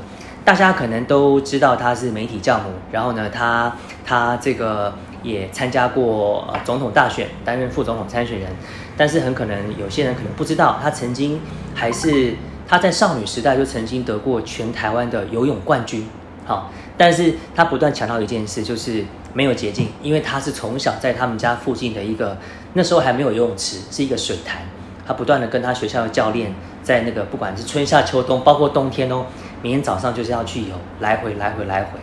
[0.48, 8.50] 大家可能都知道他是媒体教母，然后呢，他他这个也参加过总统大选，担任副总统参选人。
[8.96, 11.42] 但是很可能有些人可能不知道，他曾经
[11.76, 12.34] 还是
[12.66, 16.08] 他在少女时代就曾经得过全台湾的游泳冠军。
[16.46, 22.38] 好，但是他不断强调一件事，就是没有捷径，因为他是从小在他们家附近的一个
[22.72, 24.62] 那时候还没有游泳池，是一个水潭。
[25.06, 29.26] 他不断的跟他学校的教练在那个不管是春夏秋冬，包括冬天哦。
[29.62, 32.00] 明天早上就是要去游，来回来回来回。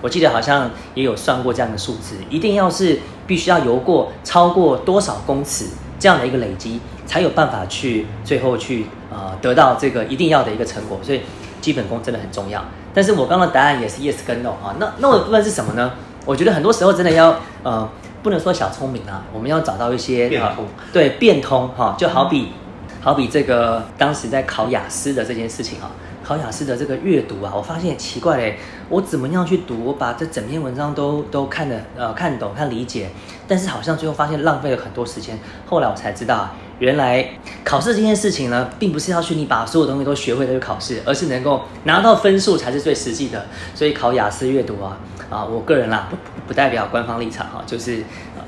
[0.00, 5.66] 我记得好像也有算过这样的数字，一定要是必须要游过超过多少公尺
[5.98, 11.00] 这样的一个累积，才有办法去最后去呃得到这个一定要的一个成果。
[11.02, 11.22] 所以
[11.60, 12.64] 基本功真的很重要。
[12.94, 14.76] 但是我刚刚答案也是 yes 跟 no 啊。
[14.78, 15.92] 那那我的部分是什么呢？
[16.24, 17.88] 我觉得很多时候真的要呃
[18.22, 22.52] 不能说小聪明啊，我们要找到一些变通，对变通哈，就好比
[23.00, 25.90] 好比这个当时在考雅思的这件事情啊。
[26.28, 28.58] 考雅思的这个阅读啊，我发现奇怪嘞，
[28.90, 29.82] 我怎么样去读？
[29.82, 33.08] 我把这整篇文章都都看得呃看懂、看理解，
[33.46, 35.38] 但是好像最后发现浪费了很多时间。
[35.64, 37.26] 后来我才知道，原来
[37.64, 43.46] 考试这件事情呢，并不是要去你把所有东西都学会再去考试，而是能够拿到分数才是最实际的。
[43.74, 44.98] 所以考雅思阅读啊，
[45.30, 46.16] 啊，我个人啦，不
[46.48, 48.02] 不代表官方立场哈，就是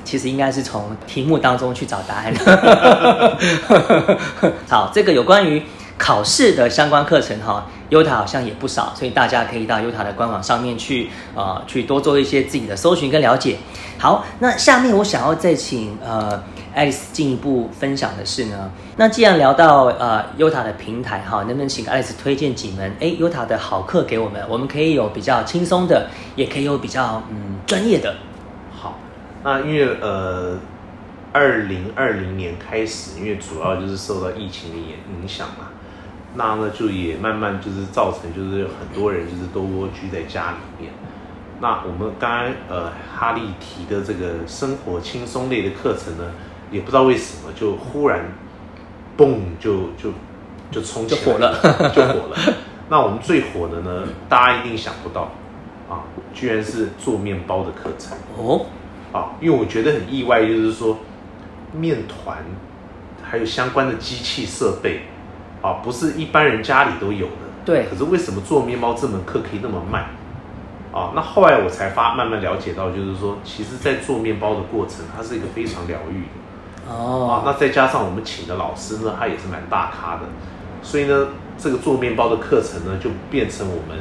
[0.04, 2.34] 其实应该是从题目当中去找答案。
[4.68, 5.62] 好，这个有关于。
[6.00, 13.58] 考试的相关课程哈，Uta 好像也不少，所以大家可以到 Uta 的官网上面去呃去多做一些自己的搜寻跟了解。
[13.98, 16.42] 好，那下面我想要再请呃
[16.74, 24.42] Alice 进一步分享的是呢，那既然聊到呃 Uta 的平台哈，能不能请 Alice 推荐几门哎 Uta 的好课给我们？
[24.48, 28.16] 我们可以有比较轻松的，也可以有比较嗯专业的。
[28.74, 28.98] 好，
[29.44, 30.58] 那因为呃
[31.32, 35.66] 二零二零年开始，因为主要就是受到疫情的影影响嘛。
[36.34, 40.92] 那呢，就也慢慢就是造成，就是很多人就是都蜗居在家里面。
[41.60, 46.32] 那我们刚刚呃哈利提的这个生活轻松类的课程呢，
[46.70, 48.24] 也不知道为什么就忽然，
[49.18, 50.12] 嘣就就
[50.70, 52.36] 就冲起来了，就火了。
[52.88, 55.32] 那我们最火的呢，大家一定想不到
[55.88, 58.66] 啊，居然是做面包的课程哦。
[59.12, 60.98] 啊，因为我觉得很意外，就是说
[61.72, 62.38] 面团
[63.20, 65.00] 还有相关的机器设备。
[65.62, 67.32] 啊，不是一般人家里都有的。
[67.64, 67.86] 对。
[67.90, 70.06] 可是为什么做面包这门课可以那么慢？
[70.92, 76.92] 啊，那后来我才发慢慢了解到，就是说，其实，在做面包的过程，它是一个非常疗愈的。
[76.92, 77.30] 哦。
[77.30, 80.22] 啊，那再加上我们请的老师呢，他也是蛮大咖的，
[80.82, 83.98] 所以呢，这个做面包的课程呢，就变成我们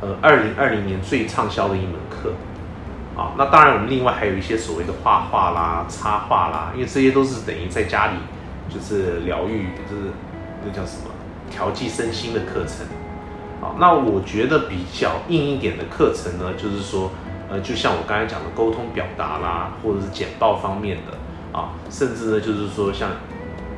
[0.00, 2.32] 呃二零二零年最畅销的一门课。
[3.16, 8.14] 啊，那当然，我们另外还有一些所谓的画画啦、插画啦，因为这些都是等于在家里
[8.68, 10.10] 就是疗愈，就是。
[10.64, 11.10] 那叫什么
[11.50, 12.86] 调剂身心的课程？
[13.60, 17.10] 好，那我觉得比较硬一点的课程呢，就是说，
[17.48, 23.10] 呃，就像我刚才讲的沟通表达啦，或者是简报方面的啊，甚至呢，就是说像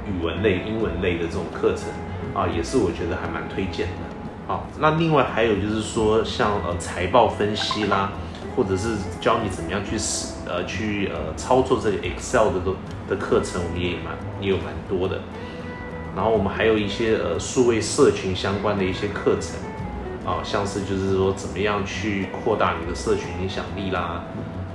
[0.05, 1.89] 语文类、英文类的这种课程
[2.35, 3.93] 啊，也是我觉得还蛮推荐的。
[4.49, 8.11] 好，那另外还有就是说，像呃财报分析啦，
[8.57, 12.61] 或者是教你怎么样去使呃去呃操作这个 Excel 的
[13.09, 15.21] 的课程，我们也蛮也有蛮多的。
[16.19, 19.55] 然后我们还有一些呃数位社群相关的一些课程，
[20.29, 24.25] 啊，像是就是说怎么样去扩大你的社群影响力啦，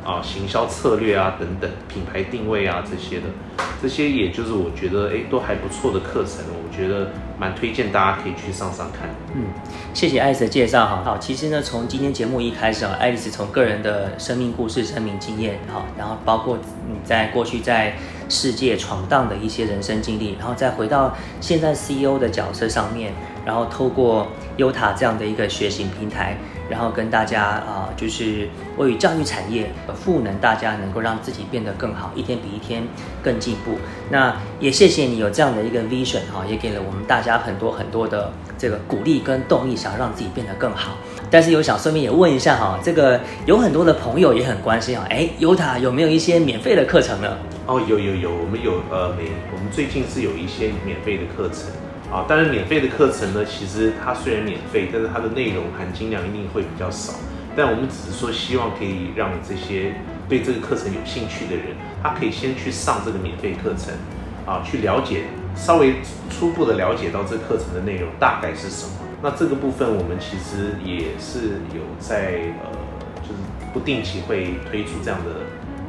[0.05, 3.25] 啊，行销策略啊等等，品牌定位啊这些的，
[3.81, 7.11] 这些也就是我觉得哎都还不错的课程，我觉得
[7.43, 9.09] 蛮推荐大家可以去上上看。
[9.33, 9.47] 嗯，
[9.93, 11.01] 谢谢爱丽丝的介绍哈。
[11.03, 17.93] 好，其实呢从今天节目一开始啊，爱丽丝从个人的生命故事、生命经验哈，然后包括你在过去在。
[18.29, 23.13] 世界闯荡的一些人生经历，然后再回到现在 CEO 的角色上面，
[23.45, 24.27] 然后透过
[24.57, 26.37] 优塔这样的一个学习平台，
[26.73, 32.81] 然后跟大家啊，就是为与教育产业赋能，大家能够让自己变得更好，一天比一天
[33.21, 33.77] 更进步。
[34.09, 40.97] 那也谢谢你有这样的一个 vision 哈，也给了我们大家很多很多的这个鼓励跟动力，想要让自己变得更好。
[41.29, 47.37] 但是有想顺便也问一下哈，这个有很多的朋友也很关心啊，哎，优塔有没有一些免费的课程呢？
[47.67, 51.69] 哦，有有有，我们有呃，每我们最近是有一些免费的课程
[52.13, 52.25] 啊。
[52.27, 57.13] 但是，免费的课程呢，其实它虽然免费，但是它的内容含金量一定会比较少。
[57.55, 59.93] 但我们只是说，希望可以让这些
[60.29, 63.93] 对这个课程有兴趣的人，他可以先去上这个免费课程
[64.45, 65.95] 啊，去了解，稍微
[66.31, 68.93] 初步的了解到这课程的内容大概是什么。
[69.21, 72.73] 那这个部分我们其实也是有在呃，
[73.21, 73.39] 就是
[73.71, 75.45] 不定期会推出这样的。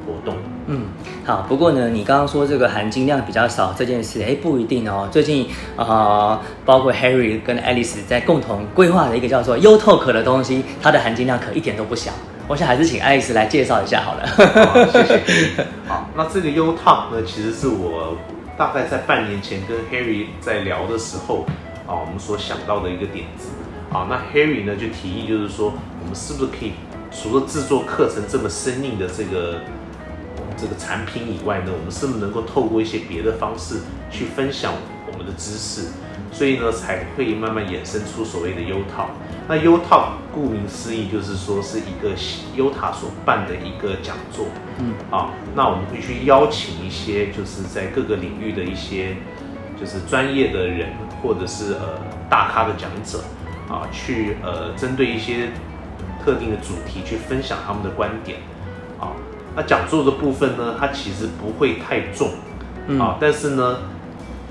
[0.07, 0.37] 活动。
[0.67, 0.83] 嗯，
[1.25, 1.45] 好。
[1.49, 5.09] 不过呢，你刚刚说这个含金量比较少这件事，哎，不一定哦。
[5.11, 12.11] 最近啊，包括 Harry 跟 Alice 在共同规划的一个叫做 U Talk 的东西，它的含金量可一点都不小。
[12.47, 14.89] 我想还是请 Alice 来介绍一下好了。
[14.93, 15.23] 谢谢。
[15.89, 18.17] 好，那这个 U Talk 呢，其实是我
[18.57, 21.47] 大概在半年前跟 Harry 在聊的时候
[21.87, 23.49] 啊，我们所想到的一个点子。
[23.93, 26.73] 啊，那 Harry 呢就提议，就是说，我们是不是可以
[27.13, 29.61] 除了制作课程这么生硬的这个
[30.57, 33.81] 这个产品以外呢，我们是不是能够透过一些别的方式
[34.11, 34.73] 去分享
[35.11, 35.89] 我们的知识？
[36.33, 39.11] 所以呢，才会慢慢衍生出所谓的 U Talk。
[39.49, 42.11] 那 U Talk 顾名思义就是说是一个
[42.57, 44.47] U 塔所办的一个讲座。
[44.79, 49.17] 嗯，啊，那我们会去邀请一些就是在各个领域的一些
[49.79, 50.91] 就是专业的人，
[51.23, 53.23] 或者是呃大咖的讲者。
[53.67, 55.49] 啊，去呃，针对一些
[56.23, 58.54] 特定的主题去分享他们的观点，啊，
[59.57, 62.31] 那讲座的部分呢，它其实不会太重，
[62.99, 63.79] 啊，但是呢，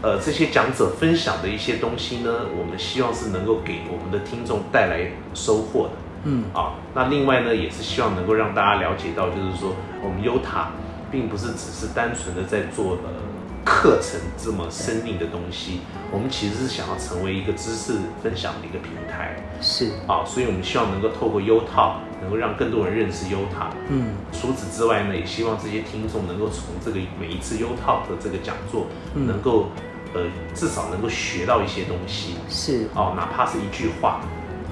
[0.01, 5.91] 呃，这些讲者分享的一些东西呢，我们希望是能够给我们的听众带来收获的，
[6.25, 10.71] 嗯，啊，那另外呢，也是希望能够让大家了解到，就是说我们优塔
[11.11, 13.22] 并不是只是单纯的在做呃。
[13.63, 23.73] 课程这么生硬的东西，我们其实是想要成为一个知识分享的一个平台，是啊，所以我们希望能够透过 U Talk 能够让更多人认识 U Talk。
[23.89, 29.69] 嗯，除此之外呢，也希望这些听众能够从这个每一次 U Talk 的这个讲座，能够
[30.13, 34.19] 呃至少能够学到一些东西，是哦，哪怕是一句话。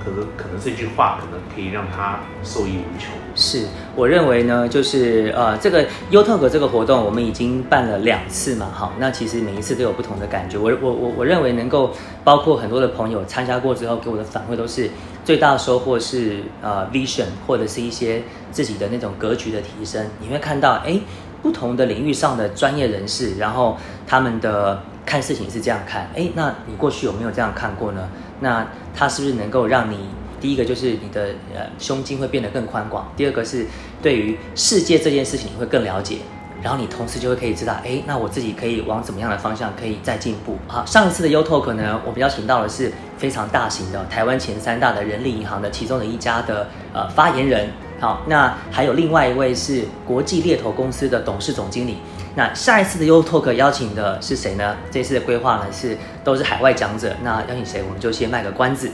[0.03, 3.13] 可能可能这句话可能可以让他受益无穷。
[3.33, 3.65] 是，
[3.95, 10.57] 我认为呢，就是呃，这个 U Talk 这个活动我们已经办了两次嘛，好，那其实每一次都有不同的感觉。
[10.57, 11.91] 我我我我认为能够
[12.23, 14.89] 包括很多的朋友参加过之后给我的反馈都是
[15.23, 18.21] 最大的收获是呃 vision 或者是一些
[18.51, 20.05] 自己的那种格局的提升。
[20.19, 20.99] 你会看到哎，
[21.41, 28.09] 不同的领域上的专业人士，然后他们的看事情是这样看，哎，那你过去有没有这样看过呢？
[28.41, 30.09] 那它是不是能够让你
[30.41, 33.65] 第一个就是你的呃胸襟会变得更宽广，第二个是
[34.01, 36.17] 对于世界这件事情你会更了解，
[36.63, 40.57] 然后你同时就会可以知道，哎，那我自己可以往怎么样的方向可以再进步。
[40.67, 47.69] 好，上一次的 U Talk 呢，我们邀请到的是非常大型的台湾前三大的人力银行的其中的一家的呃发言人，
[47.99, 51.97] 好，那还有另外一位是国际猎头公司的董事总经理。
[52.33, 54.77] 那下一次的 U Talk 邀请的是谁呢？
[54.89, 57.13] 这次的规划呢是都是海外讲者。
[57.23, 58.89] 那邀请谁，我们就先卖个关子。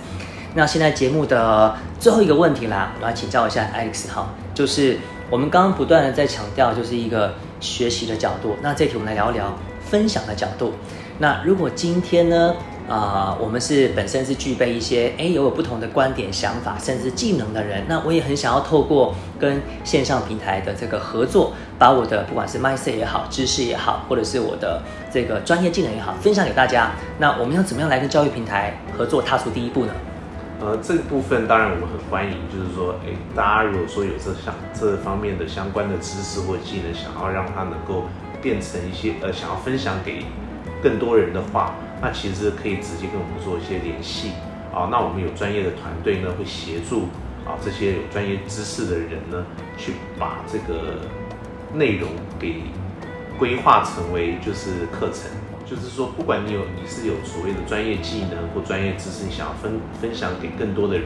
[0.57, 4.97] 那现在节目的最后一个问题啦，我来请教一下 Alex 哈，就是
[5.29, 8.55] 我们刚刚不断的在强调，就是一个学习的角度。
[8.59, 9.55] 那这题我们来聊一聊
[9.87, 10.73] 分享的角度。
[11.19, 12.55] 那如果今天呢？
[12.89, 17.83] 啊，我们是本身是具备一些哎，有有不同的观点、想法，甚至技能的人。
[17.87, 24.81] 那我也很想要透过跟线上平台的这个合作，把我的不管是 mindset 也好、知识也好，或者是我的
[25.11, 26.93] 这个专业技能也好，分享给大家。
[27.19, 29.91] 那我们要怎么样来跟教育平台合作，踏出第一步呢？
[30.59, 38.05] 呃，这个部分当然我们很欢迎，就是说，哎，大家如果说有这项这方面的相关的知识或技能，想要让它能够
[38.41, 40.25] 变成一些呃，想要分享给
[40.81, 41.75] 更多人的话。
[41.99, 44.29] 那其实可以直接跟我们做一些联系
[44.71, 47.05] 啊，那我们有专业的团队呢，会协助
[47.43, 49.43] 啊这些有专业知识的人呢，
[49.77, 50.99] 去把这个
[51.73, 52.61] 内容给
[53.39, 55.29] 规划成为就是课程，
[55.69, 61.03] 就是说不管你有你是有所谓的专业技能或专业知识，你想要分分享给更多的人，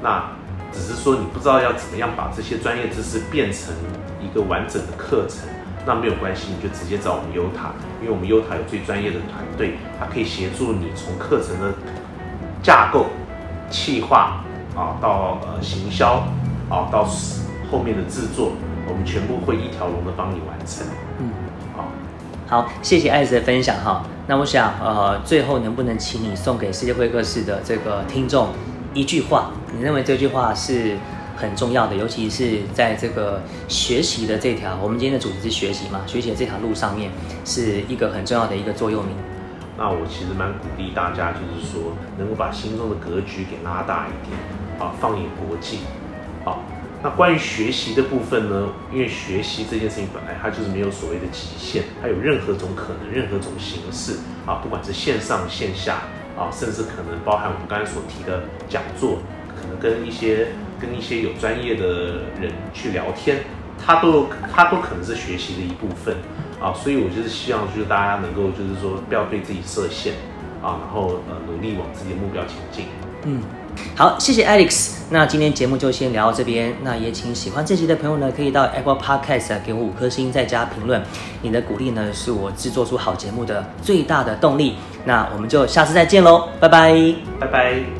[0.00, 0.30] 那
[0.72, 3.74] 只是说你不知道要怎么样把这些专业知识变成
[4.22, 5.48] 一个完整的课程。
[5.86, 7.72] 那没有关系，你就直接找我们优塔，
[8.02, 11.72] 因为我们优塔有最专业的团队，它可以协助你从课程的
[12.62, 13.06] 架构、
[13.70, 14.44] 企划
[14.76, 16.22] 啊，到呃行销
[16.68, 17.08] 啊，到
[17.72, 18.52] 后面的制作，
[18.86, 20.86] 我们全部会一条龙的帮你完成。
[21.18, 21.32] 嗯，
[22.50, 24.04] 好，谢谢艾子的分享哈。
[24.26, 28.48] 那我想呃，最后能不能请你送给世界会客室的这个听众
[28.92, 29.52] 一句话？
[29.72, 30.96] 你认为这句话是？
[31.36, 37.10] 很重要的，尤其是在这个学习的这条，我们今天的主题是学习嘛，学习的这条路上面，
[37.46, 39.16] 是一个很重要的一个座右铭。
[39.78, 44.36] 那我其实蛮鼓励大家，就是说能够把心中的格局给拉大一点，
[44.78, 45.78] 啊，放眼国际。
[47.02, 56.02] 那关于学习的部分呢，因为学习这件事情本来它就是没有所谓的极限，它有任何种可能，任何种形式啊，不管是线上线下
[56.36, 60.48] 啊，甚至可能包含我们刚才所提的讲座，可能跟一些。
[60.80, 63.36] 跟一些有专业的人去聊天，
[63.78, 66.16] 他都他都可能是学习的一部分
[66.58, 70.14] 啊，所以我就是希望就是大家能够就是说不要对自己设限
[70.62, 72.86] 啊，然后呃努力往自己的目标前进。
[73.24, 73.42] 嗯，
[73.94, 74.92] 好，谢谢 Alex。
[75.10, 76.74] 那今天节目就先聊到这边。
[76.82, 81.02] 那也请喜欢这集的朋友呢，可以到 Apple Podcast 给我五颗星，再加评论。
[81.42, 84.76] 你的鼓励呢，是我制作出好节目的最大的动力。
[85.04, 87.99] 那我们就下次再见喽，拜拜，拜拜。